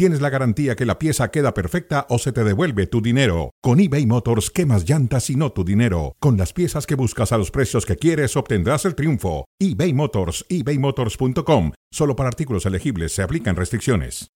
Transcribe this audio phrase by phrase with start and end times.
[0.00, 3.50] tienes la garantía que la pieza queda perfecta o se te devuelve tu dinero.
[3.60, 6.16] Con eBay Motors, quemas llantas y no tu dinero.
[6.20, 9.44] Con las piezas que buscas a los precios que quieres, obtendrás el triunfo.
[9.58, 11.72] eBay Motors, ebaymotors.com.
[11.92, 14.30] Solo para artículos elegibles se aplican restricciones.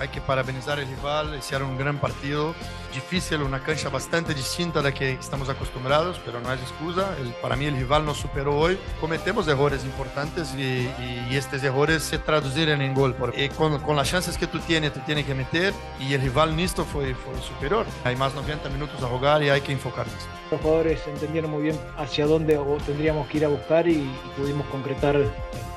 [0.00, 2.54] Hay que parabenizar al rival, hicieron un gran partido,
[2.94, 7.14] difícil, una cancha bastante distinta a la que estamos acostumbrados, pero no es excusa.
[7.20, 8.78] El, para mí el rival nos superó hoy.
[8.98, 13.14] Cometemos errores importantes y, y, y estos errores se traducirán en gol.
[13.14, 16.56] Porque con, con, las chances que tú tienes, te tienes que meter y el rival
[16.56, 17.84] Nisto fue, fue superior.
[18.04, 20.16] Hay más 90 minutos a jugar y hay que enfocarnos.
[20.50, 24.66] Los jugadores entendieron muy bien hacia dónde tendríamos que ir a buscar y, y pudimos
[24.68, 25.20] concretar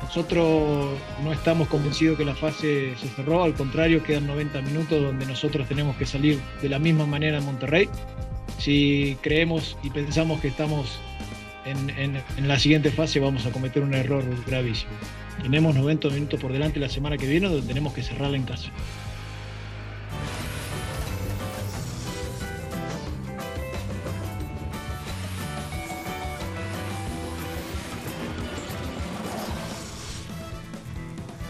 [0.03, 0.91] nosotros
[1.23, 5.67] no estamos convencidos que la fase se cerró, al contrario, quedan 90 minutos donde nosotros
[5.67, 7.89] tenemos que salir de la misma manera en Monterrey.
[8.59, 10.99] Si creemos y pensamos que estamos
[11.65, 14.91] en, en, en la siguiente fase, vamos a cometer un error gravísimo.
[15.41, 18.69] Tenemos 90 minutos por delante la semana que viene donde tenemos que cerrarla en casa.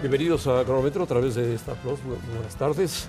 [0.04, 1.98] Bienvenidos a Cronómetro a través de esta Plus.
[2.04, 3.08] Buenas tardes.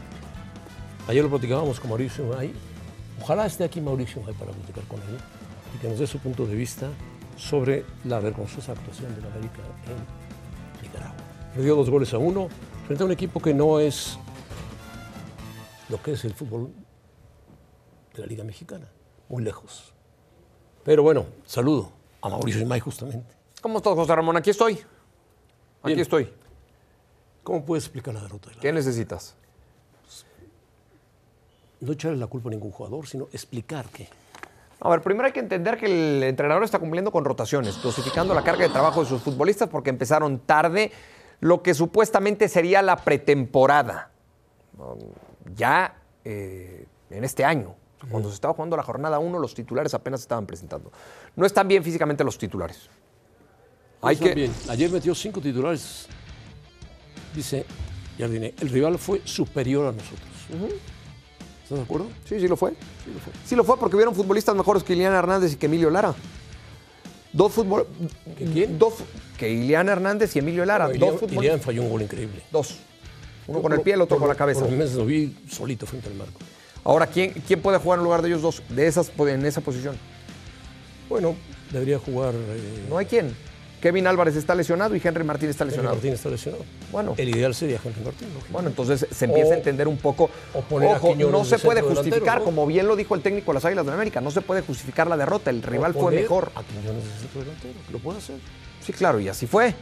[1.09, 2.53] Ayer lo platicábamos con Mauricio Unai.
[3.21, 5.19] Ojalá esté aquí Mauricio Unai para platicar con él
[5.75, 6.89] y que nos dé su punto de vista
[7.37, 11.17] sobre la vergonzosa actuación de la América en Nicaragua.
[11.53, 12.47] Perdió dos goles a uno
[12.87, 14.17] frente a un equipo que no es
[15.89, 16.71] lo que es el fútbol
[18.15, 18.87] de la Liga Mexicana,
[19.29, 19.93] muy lejos.
[20.85, 21.91] Pero bueno, saludo
[22.23, 23.35] a Mauricio Unai justamente.
[23.61, 24.37] ¿Cómo estás, José Ramón?
[24.37, 24.75] Aquí estoy.
[25.83, 25.99] Aquí Bien.
[25.99, 26.44] estoy.
[27.45, 28.49] ¿Cómo puedes explicar la derrota?
[28.49, 29.37] De la ¿Qué necesitas?
[31.81, 34.09] No echarle la culpa a ningún jugador, sino explicar que
[34.81, 38.43] A ver, primero hay que entender que el entrenador está cumpliendo con rotaciones, dosificando la
[38.43, 40.91] carga de trabajo de sus futbolistas porque empezaron tarde
[41.41, 44.11] lo que supuestamente sería la pretemporada.
[45.55, 47.75] Ya eh, en este año,
[48.11, 50.91] cuando se estaba jugando la jornada 1, los titulares apenas estaban presentando.
[51.37, 52.89] No están bien físicamente los titulares.
[54.01, 54.55] Hay Están que, bien.
[54.69, 56.09] Ayer metió cinco titulares.
[57.35, 57.65] Dice
[58.19, 60.21] Jardine, el rival fue superior a nosotros.
[61.63, 62.07] ¿Estás de acuerdo?
[62.29, 62.71] Sí, sí lo fue.
[62.71, 63.33] Sí, lo fue.
[63.47, 66.15] Sí lo fue porque hubieron futbolistas mejores que Iliana Hernández y que Emilio Lara.
[67.33, 67.87] Dos fútbol...
[68.39, 68.79] ¿Que quién?
[68.79, 68.95] Dos,
[69.37, 70.89] que Iliana Hernández y Emilio Lara.
[70.93, 72.43] Ilian- dos falló un gol increíble.
[72.53, 72.77] Dos.
[73.47, 74.61] Uno con el pie, el otro con la cabeza.
[74.61, 76.39] Por meses lo vi solito frente al marco.
[76.85, 78.63] Ahora, ¿quién, ¿quién puede jugar en lugar de ellos dos?
[78.69, 79.97] De esas, en esa posición.
[81.09, 81.35] Bueno,
[81.73, 82.35] debería jugar.
[82.35, 83.35] eh, No hay quién.
[83.85, 85.97] Kevin Álvarez está lesionado y Henry Martín está Henry lesionado.
[85.97, 86.65] Martín está lesionado.
[86.91, 87.13] Bueno.
[87.19, 88.29] El ideal sería Henry Martín.
[88.33, 88.51] lógico.
[88.51, 90.31] Bueno, entonces se empieza O- a entender un poco.
[90.55, 92.45] Ojo, no se puede justificar, ¿no?
[92.47, 94.63] como bien lo dijo el técnico de las Águilas de la América, no se puede
[94.63, 95.51] justificar la derrota.
[95.51, 96.51] El rival fue mejor.
[96.55, 98.37] A Quiñones de centro delantero, lo puede hacer.
[98.81, 99.75] Sí, claro, y así fue.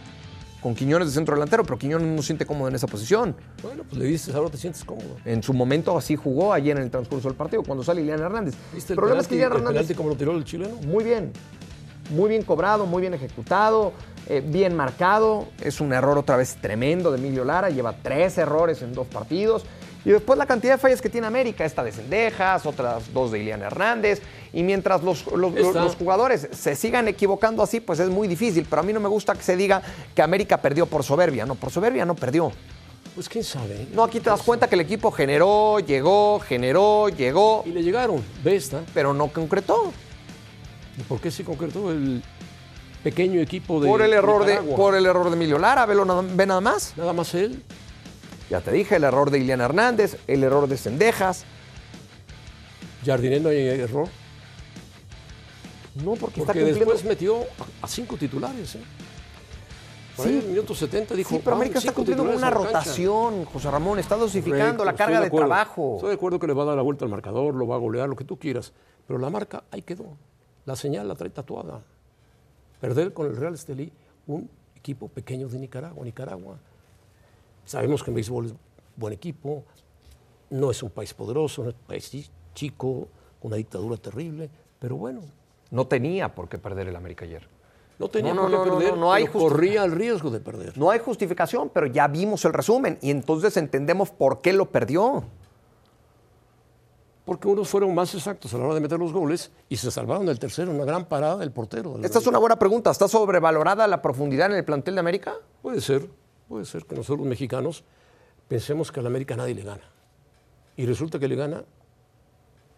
[0.61, 3.37] Con Quiñones de centro delantero, pero Quiñones no se siente cómodo en esa posición.
[3.63, 5.17] Bueno, pues le dices, ahora te sientes cómodo.
[5.25, 8.55] En su momento así jugó ayer en el transcurso del partido, cuando sale Iliana Hernández.
[8.75, 9.83] ¿Viste el el, problema es que Iliana el Hernández.
[9.83, 10.75] penalti como lo tiró el chileno?
[10.87, 11.31] Muy bien.
[12.13, 13.93] Muy bien cobrado, muy bien ejecutado,
[14.29, 15.47] eh, bien marcado.
[15.61, 17.71] Es un error otra vez tremendo de Emilio Lara.
[17.71, 19.65] Lleva tres errores en dos partidos.
[20.05, 21.65] Y después la cantidad de fallas que tiene América.
[21.65, 24.21] Esta de Cendejas, otras dos de Iliana Hernández.
[24.53, 28.67] Y mientras los, los- jugadores se sigan equivocando así, pues es muy difícil.
[28.69, 29.81] Pero a mí no me gusta que se diga
[30.15, 31.47] que América perdió por soberbia.
[31.47, 32.51] No, por soberbia no perdió.
[33.15, 33.87] Pues quién sabe.
[33.95, 38.25] No, aquí te das cuenta que el equipo generó, llegó, generó, llegó, Y le llegaron.
[38.43, 38.81] Ve esta.
[38.95, 39.93] pero no concretó.
[40.99, 42.23] ¿Y por qué se concretó el
[43.03, 46.23] pequeño equipo de Por el error de, por el error de Emilio Lara, velo nada-
[46.23, 46.95] ve nada más.
[46.97, 47.63] Nada más él.
[48.51, 51.45] Ya te dije, el error de Iliana Hernández, el error de Cendejas.
[53.05, 54.09] Jardine no hay error.
[56.05, 56.79] No, porque, está cumpliendo.
[56.79, 57.45] después metió a,
[57.83, 58.75] a cinco titulares.
[58.77, 58.81] ¿eh?
[60.17, 60.31] Por Sí.
[60.33, 61.31] ahí en el minuto 70 dijo.
[61.31, 62.91] Sí, pero "Vamos, América está cumpliendo con una titulares en la cancha".
[62.91, 63.99] rotación, José Ramón.
[63.99, 65.95] Está dosificando Correcto, la carga de, trabajo.
[65.97, 67.79] Estoy de acuerdo que le va a dar la vuelta al marcador, lo va a
[67.79, 68.73] golear, lo que tú quieras.
[69.07, 70.05] Pero la marca ahí quedó.
[70.67, 71.81] La señal la trae tatuada.
[72.81, 73.93] Perder con el Real Estelí,
[74.27, 76.05] un equipo pequeño de Nicaragua.
[76.05, 76.57] Nicaragua.
[77.65, 78.55] Sabemos que en béisbol es
[78.97, 79.65] buen equipo,
[80.51, 83.09] no es un país poderoso, no es un país chi- chico,
[83.41, 85.21] con una dictadura terrible, pero bueno,
[85.71, 87.49] No tenía por qué perder el América ayer.
[87.99, 90.41] no tenía No, no, por qué no, perder, no, hay pero corría el riesgo de
[90.41, 90.77] perder.
[90.77, 95.25] No hay justificación, pero ya vimos el resumen y entonces entendemos por qué lo perdió.
[97.25, 100.27] Porque unos fueron más exactos a la hora de meter los goles y se salvaron
[100.27, 101.93] del tercero, una gran parada del portero.
[101.95, 102.91] del Esta es una buena pregunta.
[102.91, 105.35] ¿Está sobrevalorada la profundidad en el plantel de América?
[105.63, 106.09] Puede ser,
[106.49, 107.85] puede ser que nosotros los mexicanos
[108.49, 109.85] pensemos que al América nadie le gana.
[110.77, 111.65] Y resulta que le gana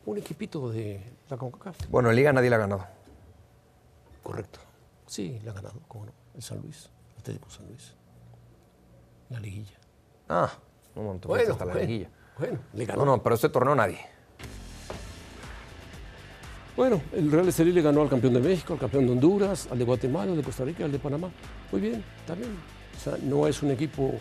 [0.04, 1.00] un equipito de
[1.30, 1.88] la CONCACAF.
[1.88, 2.84] Bueno, en Liga nadie le ha ganado.
[4.22, 4.58] Correcto.
[5.06, 6.12] Sí, le ha ganado, cómo no.
[6.34, 7.94] El San Luis, el Atlético San Luis.
[9.30, 9.78] La liguilla.
[10.28, 10.50] Ah,
[10.94, 12.10] no, no, fuiste hasta la bueno, liguilla.
[12.38, 13.04] Bueno, le ganó.
[13.04, 14.13] No, no, pero este torneo nadie.
[16.76, 19.78] Bueno, el Real Estelí le ganó al campeón de México, al campeón de Honduras, al
[19.78, 21.30] de Guatemala, al de Costa Rica, al de Panamá.
[21.70, 22.50] Muy bien, está bien.
[22.96, 24.12] O sea, no es un equipo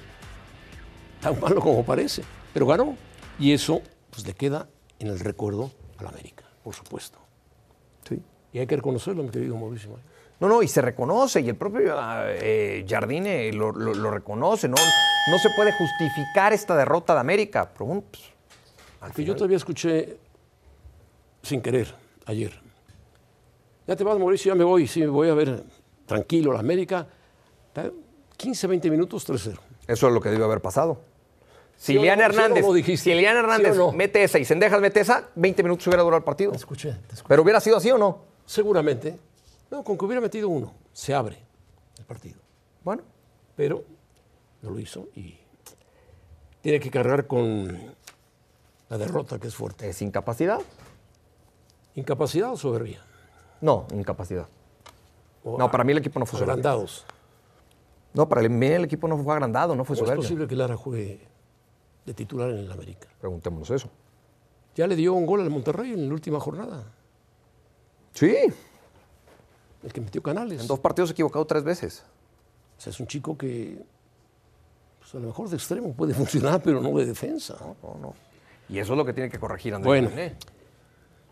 [1.19, 2.21] tan malo como parece,
[2.53, 2.95] pero ganó.
[3.39, 4.67] Y eso pues, le queda
[4.99, 7.17] en el recuerdo a la América, por supuesto.
[8.07, 8.21] Sí.
[8.53, 9.97] Y hay que reconocerlo, mi querido Mauricio.
[10.39, 11.95] No, no, y se reconoce, y el propio
[12.27, 14.67] eh, Jardine lo, lo- lo reconoce.
[14.67, 17.67] No, no se puede justificar esta derrota de América.
[17.75, 18.23] Pero pues,
[19.01, 20.17] al Que yo todavía escuché
[21.41, 22.53] sin querer ayer.
[23.87, 24.87] Ya te vas, Mauricio, ya me voy.
[24.87, 25.63] Sí, me voy a ver
[26.05, 27.07] tranquilo la América.
[28.37, 29.57] 15, 20 minutos, 3-0.
[29.87, 31.01] Eso es lo que debió haber pasado.
[31.75, 32.25] Si ¿Sí o Lilian no?
[32.25, 33.91] ¿Sí no Hernández, Hernández no?
[33.91, 36.51] mete esa y Sendejas mete esa, 20 minutos hubiera durado el partido.
[36.51, 37.27] Te escuché, te escuché.
[37.27, 38.21] Pero hubiera sido así o no.
[38.45, 39.17] Seguramente.
[39.71, 41.39] No, con que hubiera metido uno, se abre
[41.97, 42.39] el partido.
[42.83, 43.01] Bueno,
[43.55, 43.83] Pero
[44.61, 45.37] no lo hizo y
[46.61, 47.95] tiene que cargar con
[48.89, 49.89] la derrota que es fuerte.
[49.89, 50.59] es incapacidad.
[51.95, 53.01] ¿Incapacidad o soberbia?
[53.61, 54.47] No, incapacidad.
[55.43, 56.53] O No, para mí el equipo no fue soberbio.
[56.53, 57.05] agrandados.
[58.13, 60.23] No, para mí el equipo no fue agrandado, no fue ¿Cómo es soberbio.
[60.23, 61.19] posible que Lara juegue
[62.05, 63.07] de titular en el América?
[63.19, 63.89] Preguntémonos eso.
[64.75, 66.83] Ya le dio un gol al Monterrey en la última jornada,
[68.13, 68.35] Sí,
[69.83, 70.61] el que metió Canales.
[70.61, 72.03] en dos partidos equivocado tres veces.
[72.77, 73.83] O sea, es un chico que
[74.99, 77.57] pues, a lo mejor de extremo puede funcionar, pero no de defensa.
[77.81, 78.13] No, no.
[78.69, 80.09] Y eso es lo que tiene que corregir Andrés Bueno.
[80.09, 80.35] René.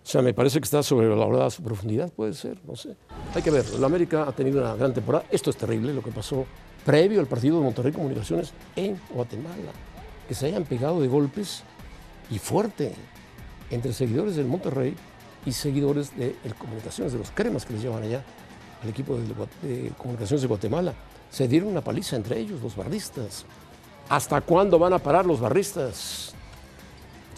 [0.04, 2.96] O sea, me parece que está sobrevalorada su profundidad, puede ser, no sé.
[3.36, 5.26] Hay que ver, la América ha tenido una gran temporada.
[5.32, 6.46] Esto es terrible, lo que pasó
[6.86, 9.72] previo al partido de Monterrey Comunicaciones en Guatemala.
[10.28, 11.64] Que se hayan pegado de golpes
[12.32, 12.94] y fuerte
[13.70, 14.96] entre seguidores del Monterrey
[15.46, 18.24] y seguidores de el Comunicaciones, de los cremas que les llevan allá
[18.82, 19.24] al equipo de,
[19.68, 20.94] de Comunicaciones de Guatemala.
[21.30, 23.46] Se dieron una paliza entre ellos, los barristas.
[24.10, 26.34] ¿Hasta cuándo van a parar los barristas?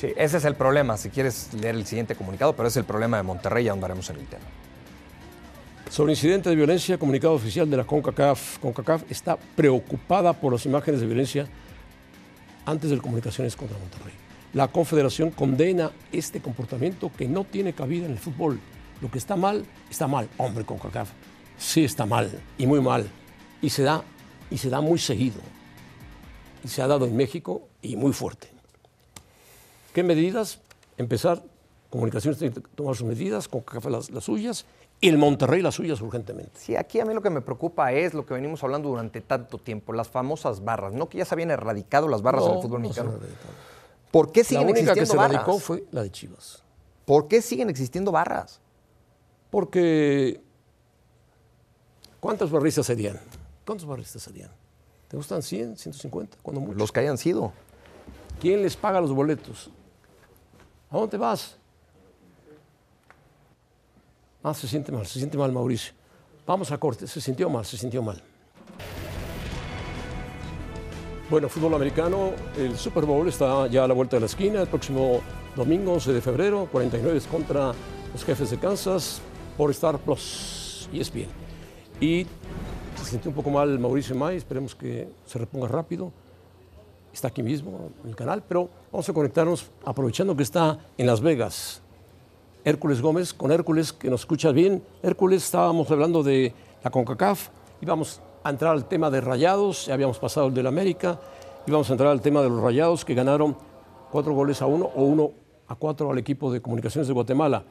[0.03, 3.15] Sí, ese es el problema, si quieres leer el siguiente comunicado, pero es el problema
[3.15, 4.43] de Monterrey, ya andaremos en el tema.
[5.89, 8.59] Sobre incidente de violencia, comunicado oficial de la CONCACAF.
[8.59, 11.47] CONCACAF está preocupada por las imágenes de violencia
[12.65, 14.13] antes de comunicaciones contra Monterrey.
[14.51, 18.59] La Confederación condena este comportamiento que no tiene cabida en el fútbol.
[18.99, 20.27] Lo que está mal, está mal.
[20.37, 21.11] Hombre, CONCACAF,
[21.57, 23.07] sí está mal y muy mal.
[23.61, 24.03] Y se da,
[24.51, 25.39] y se da muy seguido.
[26.61, 28.52] Y se ha dado en México y muy fuerte.
[29.93, 30.59] ¿Qué medidas?
[30.97, 31.41] Empezar,
[31.89, 34.65] comunicaciones tiene que tomar sus medidas, CONCACAF las, las suyas,
[34.99, 36.51] y el Monterrey las suyas urgentemente.
[36.59, 39.57] Sí, aquí a mí lo que me preocupa es lo que venimos hablando durante tanto
[39.57, 40.93] tiempo, las famosas barras.
[40.93, 43.13] No que ya se habían erradicado las barras en el No, fútbol no mexicano.
[44.11, 45.35] ¿Por qué La siguen única que existiendo se barras?
[45.45, 46.63] radicó fue la de Chivas.
[47.05, 48.61] ¿Por qué siguen existiendo barras?
[49.49, 50.41] Porque,
[52.19, 53.19] ¿cuántos barristas serían?
[53.65, 54.49] ¿Cuántos barristas serían?
[55.07, 56.37] ¿Te gustan 100, 150?
[56.41, 56.77] Cuando mucho.
[56.77, 57.51] Los que hayan sido.
[58.39, 59.69] ¿Quién les paga los boletos?
[60.93, 61.57] ¿A dónde vas?
[64.43, 65.91] Ah, se siente mal, se siente mal Mauricio.
[66.45, 68.21] Vamos a corte, se sintió mal, se sintió mal.
[71.31, 74.67] Bueno, fútbol americano, el Super Bowl está ya a la vuelta de la esquina, el
[74.67, 75.21] próximo
[75.55, 77.73] domingo 11 de febrero, 49 contra
[78.11, 79.19] los jefes de Kansas
[79.57, 81.29] por Star Plus y ESPN.
[81.99, 82.27] Y
[82.97, 86.13] se sintió un poco mal Mauricio May, esperemos que se reponga rápido
[87.13, 91.21] está aquí mismo en el canal, pero vamos a conectarnos aprovechando que está en Las
[91.21, 91.81] Vegas.
[92.65, 94.83] Hércules Gómez, con Hércules que nos escuchas bien.
[95.01, 96.53] Hércules, estábamos hablando de
[96.83, 97.49] la CONCACAF
[97.81, 101.19] y vamos a entrar al tema de Rayados, ya habíamos pasado el del América,
[101.65, 103.55] y vamos a entrar al tema de los Rayados que ganaron
[104.11, 105.31] cuatro goles a uno o uno
[105.67, 107.63] a cuatro al equipo de comunicaciones de Guatemala.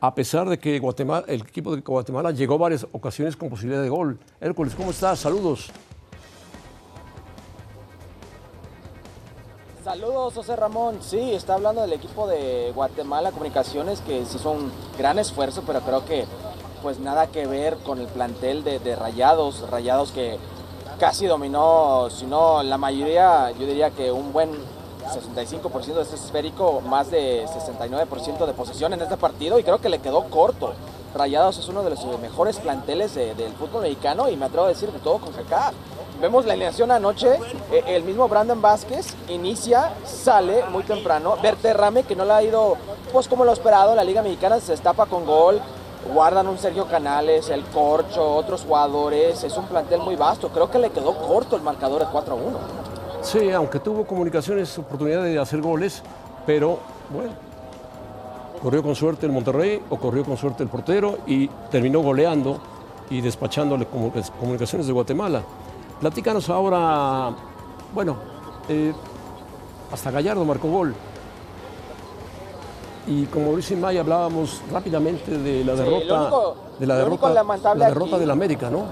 [0.00, 3.88] A pesar de que Guatemala, el equipo de Guatemala llegó varias ocasiones con posibilidad de
[3.88, 4.18] gol.
[4.40, 5.20] Hércules, ¿cómo estás?
[5.20, 5.70] Saludos.
[9.84, 10.98] Saludos, José Ramón.
[11.00, 16.04] Sí, está hablando del equipo de Guatemala Comunicaciones que hizo un gran esfuerzo, pero creo
[16.04, 16.24] que
[16.82, 19.68] pues nada que ver con el plantel de, Rayados.
[19.70, 20.38] Rayados que
[21.00, 24.50] casi dominó, si no la mayoría, yo diría que un buen
[25.12, 29.88] 65% de este esférico, más de 69% de posesión en este partido y creo que
[29.88, 30.74] le quedó corto.
[31.14, 34.68] Rayados es uno de los mejores planteles de- del fútbol mexicano y me atrevo a
[34.68, 35.74] decir de todo con CACAF.
[36.20, 37.34] Vemos la alineación anoche,
[37.72, 42.76] eh, el mismo Brandon Vázquez inicia, sale muy temprano, Berterrame que no le ha ido
[43.12, 45.60] pues como lo esperado, la Liga Mexicana se destapa con gol,
[46.14, 50.78] guardan un Sergio Canales, el Corcho, otros jugadores, es un plantel muy vasto, creo que
[50.78, 52.58] le quedó corto el marcador de 4 a 1.
[53.22, 56.02] Sí, aunque tuvo comunicaciones, oportunidad de hacer goles,
[56.46, 56.78] pero
[57.10, 57.32] bueno,
[58.62, 62.60] corrió con suerte el Monterrey o corrió con suerte el portero y terminó goleando
[63.10, 65.42] y despachándole comunicaciones de Guatemala.
[66.02, 67.30] Platícanos ahora,
[67.94, 68.16] bueno,
[68.68, 68.92] eh,
[69.92, 70.96] hasta Gallardo marcó gol.
[73.06, 76.30] Y como Mauricio Maya hablábamos rápidamente de la derrota,
[76.80, 77.44] de la derrota,
[77.76, 78.82] la derrota del América, ¿no?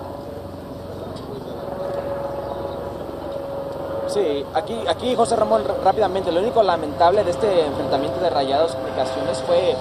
[4.06, 9.42] Sí, aquí, aquí José Ramón rápidamente, lo único lamentable de este enfrentamiento de Rayados Comunicaciones
[9.48, 9.74] fue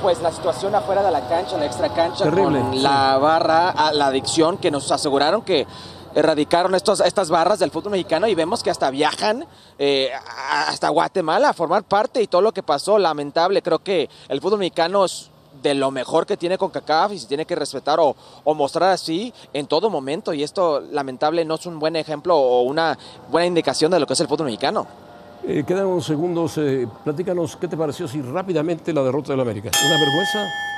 [0.00, 4.56] pues la situación afuera de la cancha, la extra cancha, con la barra, la adicción
[4.56, 5.66] que nos aseguraron que
[6.14, 9.44] erradicaron estos, estas barras del fútbol mexicano y vemos que hasta viajan
[9.78, 10.10] eh,
[10.66, 13.62] hasta Guatemala a formar parte y todo lo que pasó, lamentable.
[13.62, 15.30] Creo que el fútbol mexicano es
[15.62, 18.14] de lo mejor que tiene con CACAF y se tiene que respetar o,
[18.54, 20.32] mostrar así en todo momento.
[20.32, 22.98] Y esto, lamentable, no es un buen ejemplo o una
[23.30, 24.86] buena indicación de lo que es el fútbol mexicano.
[25.46, 26.58] Eh, quedan unos segundos.
[26.58, 29.70] Eh, platícanos qué te pareció si rápidamente la derrota del América.
[29.84, 30.73] ¿Una vergüenza?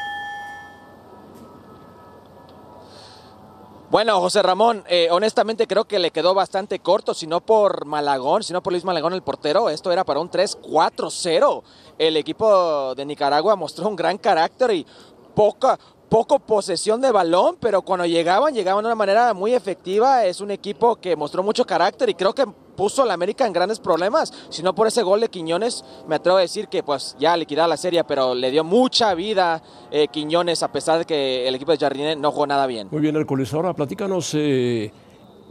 [3.97, 8.43] Bueno, José Ramón, eh, honestamente creo que le quedó bastante corto, si no por Malagón,
[8.43, 11.62] si no por Luis Malagón el portero, esto era para un 3-4-0.
[11.97, 14.87] El equipo de Nicaragua mostró un gran carácter y
[15.35, 15.79] poca,
[16.11, 20.26] poco posesión de balón, pero cuando llegaban, llegaban de una manera muy efectiva.
[20.26, 22.45] Es un equipo que mostró mucho carácter y creo que
[22.76, 24.33] puso a la América en grandes problemas.
[24.50, 27.68] Si no por ese gol de Quiñones, me atrevo a decir que pues ya liquidaba
[27.68, 31.73] la serie, pero le dio mucha vida eh, Quiñones a pesar de que el equipo
[31.73, 32.88] de Jardine no jugó nada bien.
[32.90, 33.52] Muy bien, Hércules.
[33.54, 34.92] Ahora platícanos, eh,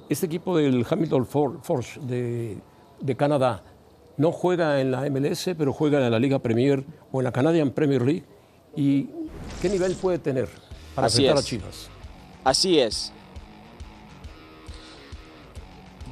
[0.07, 2.57] este equipo del Hamilton Force de,
[3.01, 3.63] de Canadá
[4.17, 7.71] no juega en la MLS, pero juega en la Liga Premier o en la Canadian
[7.71, 8.23] Premier League.
[8.75, 9.09] ¿Y
[9.61, 10.49] qué nivel puede tener
[10.93, 11.89] para Así enfrentar a Chivas?
[12.43, 13.11] Así es.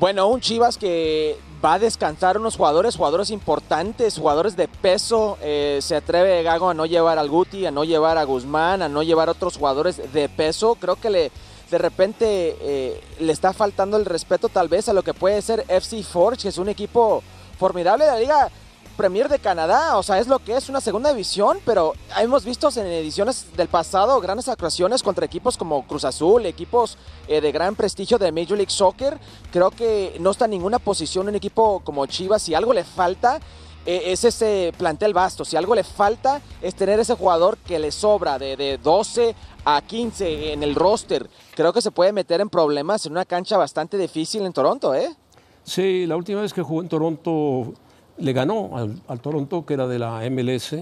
[0.03, 5.37] Bueno, un Chivas que va a descansar unos jugadores, jugadores importantes, jugadores de peso.
[5.41, 8.89] Eh, se atreve Gago a no llevar al Guti, a no llevar a Guzmán, a
[8.89, 10.75] no llevar a otros jugadores de peso.
[10.75, 11.31] Creo que le,
[11.71, 15.63] de repente eh, le está faltando el respeto tal vez a lo que puede ser
[15.69, 17.23] FC Forge, que es un equipo
[17.57, 18.51] formidable de la liga
[18.93, 22.69] Premier de Canadá, o sea, es lo que es una segunda división, pero hemos visto
[22.75, 26.97] en ediciones del pasado grandes actuaciones contra equipos como Cruz Azul, equipos
[27.27, 29.19] eh, de gran prestigio de Major League Soccer.
[29.51, 32.43] Creo que no está en ninguna posición un equipo como Chivas.
[32.43, 33.39] Si algo le falta,
[33.85, 35.43] eh, es ese plantel vasto.
[35.43, 39.35] Si algo le falta, es tener ese jugador que le sobra de, de 12
[39.65, 41.29] a 15 en el roster.
[41.55, 45.15] Creo que se puede meter en problemas en una cancha bastante difícil en Toronto, ¿eh?
[45.63, 47.73] Sí, la última vez que jugó en Toronto
[48.17, 48.71] le ganó
[49.07, 50.75] al, Toronto, que era de la MLS,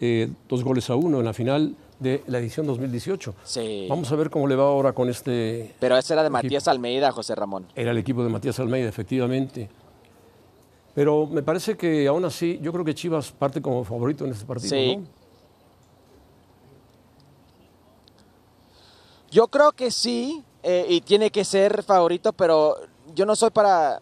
[0.00, 3.34] eh, dos goles a uno en la final de la edición 2018.
[3.44, 3.86] Sí.
[3.88, 5.74] Vamos a ver cómo le va ahora con este.
[5.80, 7.66] Pero ese era de Matías Almeida, José Ramón.
[7.74, 9.68] Era el equipo de Matías Almeida, efectivamente.
[10.94, 14.46] Pero me parece que aún así, yo creo que Chivas parte como favorito en este
[14.46, 14.70] partido.
[14.70, 14.98] Sí.
[19.30, 22.76] Yo creo que sí, eh, y tiene que ser favorito, pero
[23.14, 24.00] yo no soy para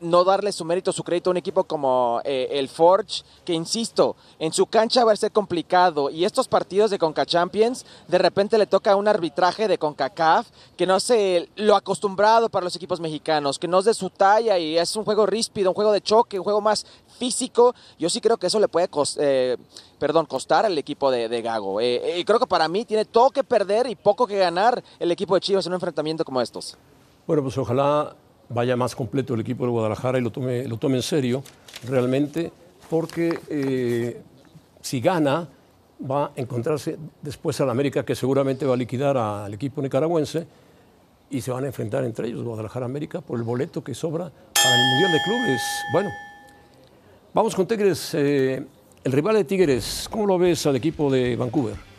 [0.00, 4.16] no darle su mérito, su crédito a un equipo como eh, el Forge, que insisto,
[4.38, 6.10] en su cancha va a ser complicado.
[6.10, 10.86] Y estos partidos de Conca Champions, de repente le toca un arbitraje de CONCACAF que
[10.86, 14.78] no sé lo acostumbrado para los equipos mexicanos, que no es de su talla y
[14.78, 16.86] es un juego ríspido, un juego de choque, un juego más
[17.18, 17.74] físico.
[17.98, 18.88] Yo sí creo que eso le puede
[19.18, 19.56] eh,
[19.98, 21.80] perdón, costar al equipo de, Gago.
[21.80, 25.10] Eh, y creo que para mí tiene todo que perder y poco que ganar el
[25.10, 26.76] equipo de Chivas en un enfrentamiento como estos.
[27.26, 28.14] Bueno, pues ojalá
[28.48, 31.42] vaya más completo el equipo de Guadalajara y lo tome, lo tome en serio
[31.88, 32.52] realmente,
[32.88, 34.20] porque eh,
[34.80, 35.48] si gana
[36.10, 40.46] va a encontrarse después al América que seguramente va a liquidar al equipo nicaragüense
[41.30, 44.90] y se van a enfrentar entre ellos Guadalajara-América por el boleto que sobra para el
[44.90, 45.62] Mundial de Clubes.
[45.92, 46.10] Bueno,
[47.34, 48.14] vamos con Tigres.
[48.14, 48.64] Eh,
[49.02, 51.95] el rival de Tigres, ¿cómo lo ves al equipo de Vancouver?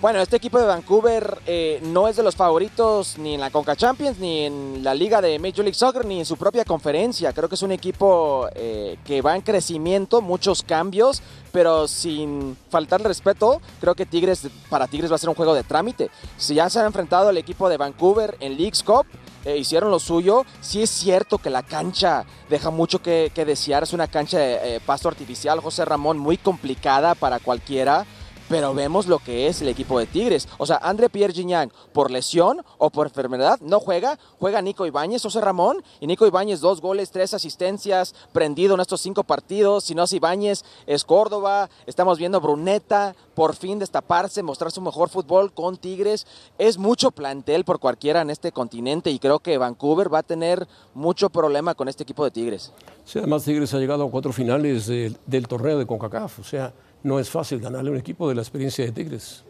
[0.00, 3.76] Bueno, este equipo de Vancouver eh, no es de los favoritos ni en la Conca
[3.76, 7.34] Champions, ni en la liga de Major League Soccer, ni en su propia conferencia.
[7.34, 11.20] Creo que es un equipo eh, que va en crecimiento, muchos cambios,
[11.52, 15.64] pero sin faltarle respeto, creo que Tigres, para Tigres va a ser un juego de
[15.64, 16.10] trámite.
[16.38, 19.04] Si ya se han enfrentado al equipo de Vancouver en League's Cup,
[19.44, 20.46] eh, hicieron lo suyo.
[20.62, 23.82] Sí es cierto que la cancha deja mucho que, desear.
[23.82, 28.06] Es una cancha de pasto artificial, José Ramón, muy complicada para cualquiera
[28.50, 30.48] pero vemos lo que es el equipo de Tigres.
[30.58, 34.18] O sea, André Pierre Gignac, por lesión o por enfermedad, no juega.
[34.40, 35.82] Juega Nico Ibáñez, José Ramón.
[36.00, 39.84] Y Nico Ibáñez, dos goles, tres asistencias, prendido en estos cinco partidos.
[39.84, 41.70] Si no es Ibáñez, es Córdoba.
[41.86, 46.26] Estamos viendo Bruneta por fin destaparse, mostrar su mejor fútbol con Tigres.
[46.58, 50.66] Es mucho plantel por cualquiera en este continente y creo que Vancouver va a tener
[50.92, 52.72] mucho problema con este equipo de Tigres.
[53.04, 56.40] Sí, además Tigres ha llegado a cuatro finales de- del torneo de CONCACAF.
[56.40, 59.44] O sea, no es fácil ganarle a un equipo de la experiencia de Tigres.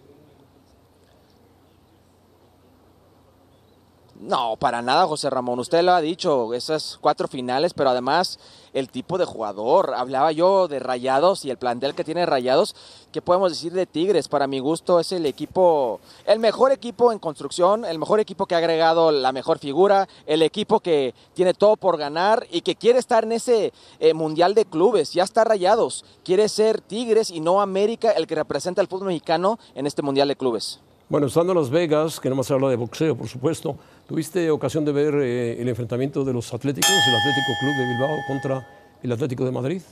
[4.20, 5.58] No, para nada, José Ramón.
[5.60, 8.38] Usted lo ha dicho, esas cuatro finales, pero además
[8.74, 9.94] el tipo de jugador.
[9.96, 12.76] Hablaba yo de Rayados y el plantel que tiene Rayados.
[13.12, 14.28] ¿Qué podemos decir de Tigres?
[14.28, 18.54] Para mi gusto es el equipo, el mejor equipo en construcción, el mejor equipo que
[18.54, 22.98] ha agregado la mejor figura, el equipo que tiene todo por ganar y que quiere
[22.98, 25.14] estar en ese eh, mundial de clubes.
[25.14, 26.04] Ya está Rayados.
[26.24, 30.28] Quiere ser Tigres y no América el que representa al fútbol mexicano en este mundial
[30.28, 30.78] de clubes.
[31.10, 33.76] Bueno, estando en Las Vegas, que no más se habla de boxeo, por supuesto,
[34.06, 38.16] ¿tuviste ocasión de ver eh, el enfrentamiento de los Atléticos, el Atlético Club de Bilbao
[38.28, 38.68] contra
[39.02, 39.82] el Atlético de Madrid?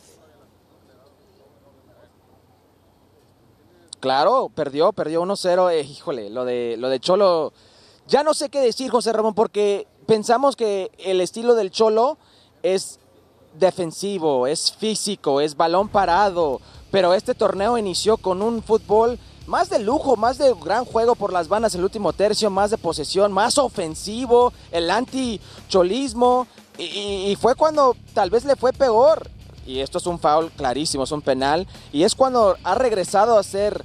[3.98, 5.72] Claro, perdió, perdió 1-0.
[5.72, 7.52] eh, híjole, lo de, lo de Cholo.
[8.06, 12.16] Ya no sé qué decir, José Ramón, porque pensamos que el estilo del Cholo
[12.62, 13.00] es
[13.58, 16.60] defensivo, es físico, es balón parado.
[16.92, 19.18] Pero este torneo inició con un fútbol
[19.48, 22.78] más de lujo, más de gran juego por las bandas el último tercio, más de
[22.78, 26.46] posesión, más ofensivo, el anti-cholismo.
[26.76, 29.28] Y, fue cuando tal vez le fue peor.
[29.66, 31.66] Y esto es un foul clarísimo, es un penal.
[31.92, 33.84] Y es cuando ha regresado a ser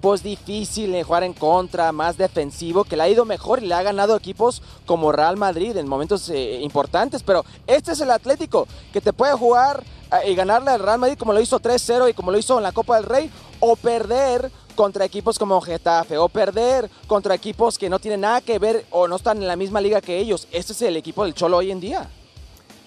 [0.00, 3.74] pues difícil en jugar en contra, más defensivo, que le ha ido mejor y le
[3.74, 7.22] ha ganado equipos como Real Madrid en momentos eh, importantes.
[7.22, 11.18] Pero este es el Atlético que te puede jugar eh, y ganarle al Real Madrid
[11.18, 14.50] como lo hizo 3-0 y como lo hizo en la Copa del Rey, o perder
[14.74, 19.08] contra equipos como Getafe, o perder contra equipos que no tienen nada que ver o
[19.08, 20.48] no están en la misma liga que ellos.
[20.52, 22.08] Este es el equipo del Cholo hoy en día.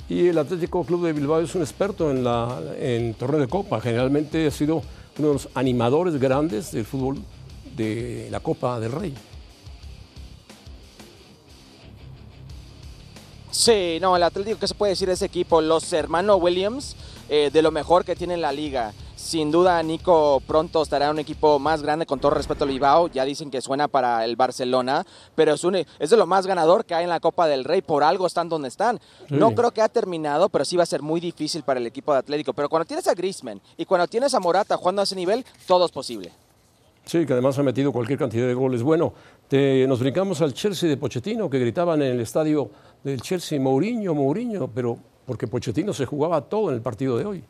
[0.10, 3.80] Y el Atlético Club de Bilbao es un experto en, la, en torneo de copa.
[3.80, 4.82] Generalmente ha sido
[5.18, 7.20] uno de los animadores grandes del fútbol
[7.76, 9.14] de la Copa del Rey.
[13.50, 15.62] Sí, no, el Atlético, ¿qué se puede decir de ese equipo?
[15.62, 16.96] Los hermanos Williams,
[17.30, 18.94] eh, de lo mejor que tiene la liga.
[19.24, 23.08] Sin duda, Nico pronto estará en un equipo más grande, con todo respeto al Bilbao.
[23.08, 26.84] Ya dicen que suena para el Barcelona, pero es, un- es de lo más ganador
[26.84, 27.82] que hay en la Copa del Rey.
[27.82, 29.00] Por algo están donde están.
[29.30, 32.12] No creo que ha terminado, pero sí va a ser muy difícil para el equipo
[32.12, 32.52] de Atlético.
[32.52, 35.86] Pero cuando tienes a Griezmann y cuando tienes a Morata jugando a ese nivel, todo
[35.86, 36.30] es posible.
[37.06, 38.84] Sí, que además ha metido cualquier cantidad de goles.
[38.84, 39.14] Bueno,
[39.48, 42.70] te- nos brincamos al Chelsea de Pochettino, que gritaban en el estadio
[43.06, 47.44] del Chelsea, Mourinho, Mourinho, pero porque Pochettino se jugaba todo en el partido de hoy.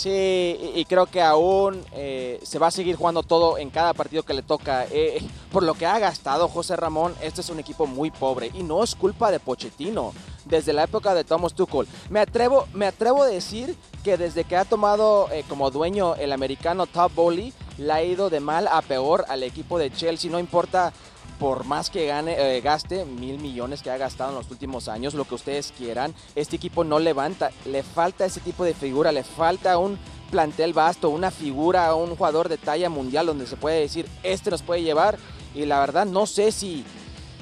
[0.00, 4.22] Sí, y creo que aún eh, se va a seguir jugando todo en cada partido
[4.22, 4.86] que le toca.
[4.90, 8.62] Eh, por lo que ha gastado José Ramón, este es un equipo muy pobre y
[8.62, 10.14] no es culpa de Pochettino.
[10.46, 14.56] Desde la época de Thomas Tuchel, me atrevo, me atrevo a decir que desde que
[14.56, 18.80] ha tomado eh, como dueño el americano Todd Bowley, le ha ido de mal a
[18.80, 20.30] peor al equipo de Chelsea.
[20.30, 20.94] No importa
[21.40, 25.14] por más que gane, eh, gaste mil millones que ha gastado en los últimos años,
[25.14, 27.50] lo que ustedes quieran, este equipo no levanta.
[27.64, 29.98] Le falta ese tipo de figura, le falta un
[30.30, 34.60] plantel vasto, una figura, un jugador de talla mundial donde se puede decir, este nos
[34.60, 35.18] puede llevar.
[35.54, 36.84] Y la verdad, no sé si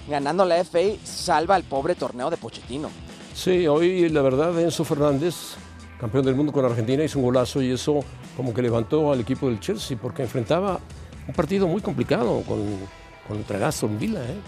[0.08, 2.90] ganando la FA salva al pobre torneo de Pochettino.
[3.34, 5.56] Sí, hoy la verdad Enzo Fernández,
[5.98, 8.00] campeón del mundo con Argentina, hizo un golazo y eso
[8.37, 10.78] como que levantó al equipo del Chelsea porque enfrentaba
[11.26, 12.64] un partido muy complicado con,
[13.28, 14.20] contra Aston Villa.
[14.24, 14.38] ¿eh?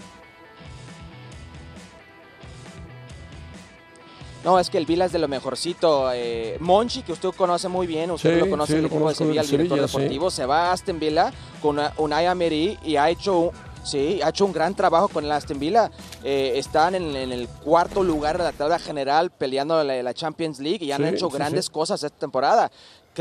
[4.43, 6.11] No, es que el Vila es de lo mejorcito.
[6.13, 9.13] Eh, Monchi, que usted conoce muy bien, usted Sí, lo conoce sí, el equipo de
[9.15, 9.97] Sevilla, el director Sevilla, sí.
[9.99, 13.51] deportivo, se va a Aston Villa con una- Unai Emery y ha hecho un,
[13.83, 15.91] sí, ha hecho un gran trabajo con el Aston Villa.
[16.23, 20.59] Eh, están en, en el cuarto lugar de la tabla general peleando la, la Champions
[20.59, 22.71] League y han hecho grandes cosas esta temporada.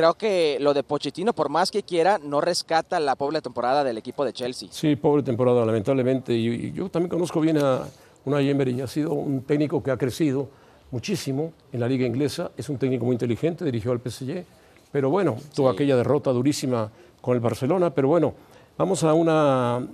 [0.00, 3.98] Creo que lo de Pochettino, por más que quiera, no rescata la pobre temporada del
[3.98, 4.70] equipo de Chelsea.
[4.72, 6.32] Sí, pobre temporada, lamentablemente.
[6.32, 7.82] Y, y yo también conozco bien a
[8.24, 8.80] Unai Emery.
[8.80, 10.48] Ha sido un técnico que ha crecido
[10.90, 12.50] muchísimo en la liga inglesa.
[12.56, 14.42] Es un técnico muy inteligente, dirigió al PSG.
[14.90, 15.74] Pero bueno, tuvo Sí.
[15.74, 17.90] aquella derrota durísima con el Barcelona.
[17.94, 18.32] Pero bueno,
[18.78, 19.86] vamos a una,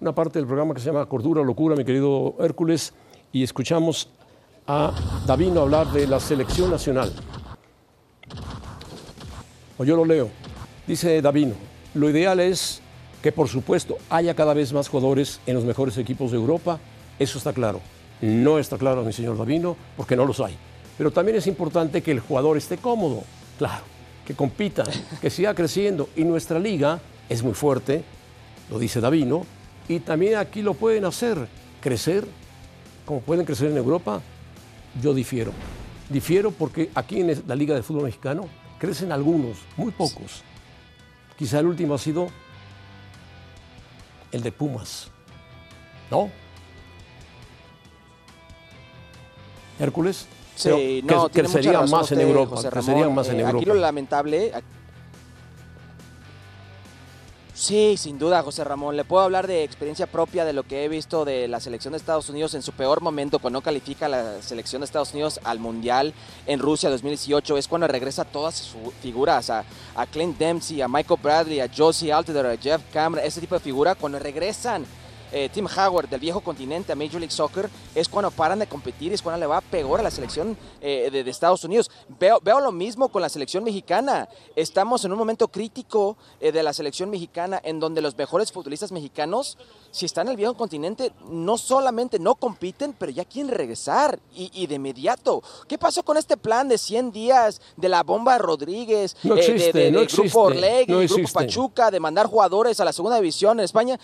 [0.00, 2.92] una parte del programa que se llama Cordura Locura, mi querido Hércules.
[3.30, 4.08] Y escuchamos
[4.66, 4.90] a
[5.24, 7.12] Davino hablar de la selección nacional.
[9.78, 10.30] O yo lo leo.
[10.86, 11.54] Dice Davino,
[11.94, 12.80] lo ideal es
[13.22, 16.78] que por supuesto haya cada vez más jugadores en los mejores equipos de Europa,
[17.18, 17.80] eso está claro.
[18.20, 20.56] No está claro, mi señor Davino, porque no los hay.
[20.96, 23.24] Pero también es importante que el jugador esté cómodo,
[23.58, 23.84] claro.
[24.26, 24.84] que compita,
[25.20, 26.08] que siga creciendo.
[26.16, 28.04] Y nuestra liga es muy fuerte,
[28.70, 29.44] lo dice Davino,
[29.88, 31.48] y también aquí lo pueden hacer,
[31.80, 32.26] crecer,
[33.04, 34.20] como pueden crecer en Europa.
[35.02, 35.52] Yo difiero.
[36.08, 40.42] Difiero porque aquí en la Liga de Fútbol Mexicano crecen algunos, muy pocos.
[41.36, 42.28] Quizá el último ha sido
[44.32, 45.10] el de Pumas.
[46.10, 46.30] ¿No?
[49.78, 50.26] Hércules.
[50.54, 52.56] Sí, no, que, crecería más en Europa.
[52.70, 53.58] Crecerían más en eh, Europa.
[53.58, 54.52] Aquí lo lamentable.
[57.56, 58.98] Sí, sin duda, José Ramón.
[58.98, 61.96] Le puedo hablar de experiencia propia de lo que he visto de la selección de
[61.96, 65.58] Estados Unidos en su peor momento, cuando no califica la selección de Estados Unidos al
[65.58, 66.12] Mundial
[66.46, 67.56] en Rusia 2018.
[67.56, 69.64] Es cuando regresa todas sus figuras, a,
[69.94, 73.62] a Clint Dempsey, a Michael Bradley, a Josie Altidore, a Jeff Cameron, ese tipo de
[73.62, 74.84] figura, cuando regresan
[75.36, 79.12] eh, Tim Howard del viejo continente a Major League Soccer es cuando paran de competir,
[79.12, 81.90] es cuando le va peor a la selección eh, de, Estados Unidos.
[82.18, 84.30] Veo, veo lo mismo con la selección mexicana.
[84.54, 88.92] Estamos en un momento crítico eh, de la selección mexicana en donde los mejores futbolistas
[88.92, 89.58] mexicanos,
[89.90, 94.66] si están en el viejo continente, no solamente no compiten, pero ya quieren regresar y,
[94.66, 95.42] de inmediato.
[95.68, 99.90] ¿Qué pasó con este plan de 100 días de la bomba Rodríguez, no existe, de,
[99.90, 104.00] no Grupo Orlegui, Grupo Pachuca, de mandar jugadores a la segunda división en España?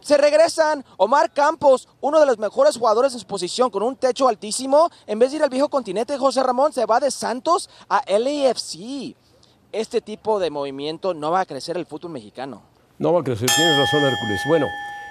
[0.00, 0.84] Se regresan.
[0.96, 5.18] Omar Campos, uno de los mejores jugadores en su posición, con un techo altísimo, en
[5.18, 9.16] vez de ir al viejo continente, José Ramón se va de Santos a LAFC.
[9.70, 12.62] Este tipo de movimiento no va a crecer el fútbol mexicano.
[12.98, 14.40] No va a crecer, tienes razón Hércules.
[14.48, 14.66] Bueno,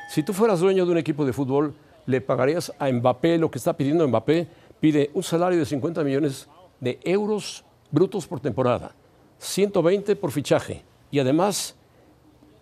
[0.09, 3.59] si tú fueras dueño de un equipo de fútbol, le pagarías a Mbappé lo que
[3.59, 4.47] está pidiendo Mbappé.
[4.79, 6.47] Pide un salario de 50 millones
[6.79, 8.93] de euros brutos por temporada,
[9.39, 11.75] 120 por fichaje y además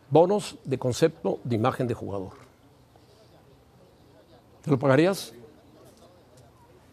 [0.10, 2.32] bonos de concepto de imagen de jugador.
[4.62, 5.34] ¿Te lo pagarías?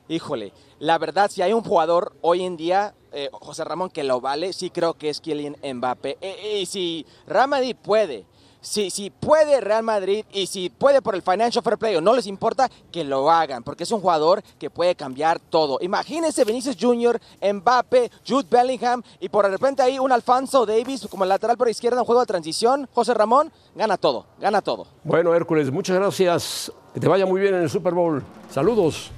[0.09, 4.21] Híjole, la verdad, si hay un jugador hoy en día, eh, José Ramón, que lo
[4.21, 6.19] vale, sí creo que es Kylian Mbappé.
[6.21, 8.27] Eh, y si Ramadi puede
[8.63, 12.15] si, si puede Real Madrid y si puede por el Financial Fair Play o no
[12.15, 15.79] les importa, que lo hagan, porque es un jugador que puede cambiar todo.
[15.83, 21.25] Imagínense Vinicius Jr., Mbappe, Jude Bellingham y por de repente ahí un Alfonso Davis como
[21.25, 22.89] lateral por izquierda en juego de transición.
[22.95, 24.87] José Ramón, gana todo, gana todo.
[25.05, 26.73] Bueno, Hércules, muchas gracias.
[26.95, 28.23] Que te vaya muy bien en el Super Bowl.
[28.51, 29.11] Saludos.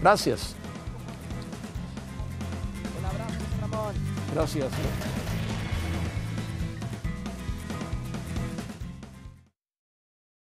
[0.00, 0.54] Gracias.
[2.98, 3.94] Un abrazo, Ramón.
[4.34, 5.17] Gracias.